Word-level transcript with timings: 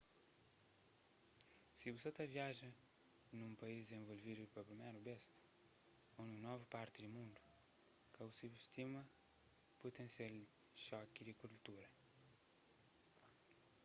si 1.77 1.85
bu 1.93 1.97
sa 2.03 2.09
ta 2.17 2.23
viaja 2.35 2.69
nun 3.37 3.59
país 3.61 3.77
dizenvolvidu 3.81 4.43
pa 4.53 4.67
priméru 4.69 4.99
bês 5.07 5.23
ô 6.17 6.19
nun 6.27 6.39
novu 6.47 6.63
parti 6.75 6.97
di 7.01 7.09
mundu 7.17 7.39
ka 8.13 8.19
bu 8.25 8.31
subustima 8.39 9.01
putensial 9.81 10.35
xoki 10.85 11.21
di 11.25 11.33
kultura 11.43 11.87